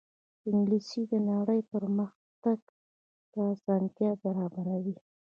انګلیسي 0.49 1.01
د 1.11 1.13
نړۍ 1.29 1.59
پرمخ 1.71 2.11
تګ 2.43 2.59
ته 3.31 3.39
اسانتیا 3.53 4.11
برابروي 4.23 4.95